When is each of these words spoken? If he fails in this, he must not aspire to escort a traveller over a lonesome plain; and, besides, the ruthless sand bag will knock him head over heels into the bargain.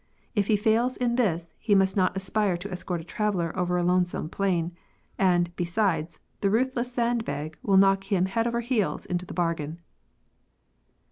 If 0.33 0.47
he 0.47 0.55
fails 0.57 0.97
in 0.97 1.15
this, 1.15 1.51
he 1.59 1.75
must 1.75 1.95
not 1.95 2.17
aspire 2.17 2.57
to 2.57 2.71
escort 2.71 3.01
a 3.01 3.03
traveller 3.03 3.55
over 3.55 3.77
a 3.77 3.83
lonesome 3.83 4.29
plain; 4.29 4.71
and, 5.19 5.55
besides, 5.55 6.17
the 6.39 6.49
ruthless 6.49 6.93
sand 6.93 7.23
bag 7.23 7.55
will 7.61 7.77
knock 7.77 8.05
him 8.05 8.25
head 8.25 8.47
over 8.47 8.61
heels 8.61 9.05
into 9.05 9.27
the 9.27 9.35
bargain. 9.35 9.79